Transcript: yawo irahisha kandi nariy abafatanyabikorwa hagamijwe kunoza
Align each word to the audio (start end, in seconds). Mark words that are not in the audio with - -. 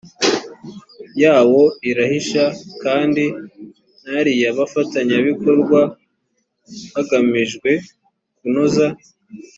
yawo 1.21 1.63
irahisha 1.89 2.43
kandi 2.83 3.23
nariy 4.03 4.41
abafatanyabikorwa 4.51 5.79
hagamijwe 6.93 7.69
kunoza 8.37 8.85